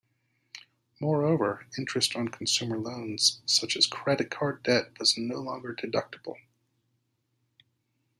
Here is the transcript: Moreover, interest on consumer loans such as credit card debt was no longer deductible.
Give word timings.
Moreover, 0.99 1.67
interest 1.77 2.15
on 2.15 2.29
consumer 2.29 2.75
loans 2.79 3.39
such 3.45 3.77
as 3.77 3.85
credit 3.85 4.31
card 4.31 4.63
debt 4.63 4.97
was 4.97 5.15
no 5.15 5.35
longer 5.35 5.75
deductible. 5.75 6.37